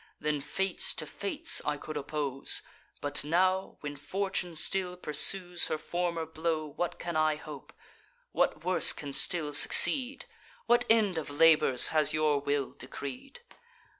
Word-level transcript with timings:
Then 0.19 0.41
fates 0.41 0.95
to 0.95 1.05
fates 1.05 1.61
I 1.63 1.77
could 1.77 1.95
oppose; 1.95 2.63
but 3.01 3.23
now, 3.23 3.77
When 3.81 3.95
Fortune 3.95 4.55
still 4.55 4.97
pursues 4.97 5.67
her 5.67 5.77
former 5.77 6.25
blow, 6.25 6.65
What 6.65 6.97
can 6.97 7.15
I 7.15 7.35
hope? 7.35 7.71
What 8.31 8.65
worse 8.65 8.93
can 8.93 9.13
still 9.13 9.53
succeed? 9.53 10.25
What 10.65 10.85
end 10.89 11.19
of 11.19 11.29
labours 11.29 11.89
has 11.89 12.15
your 12.15 12.39
will 12.39 12.71
decreed? 12.71 13.41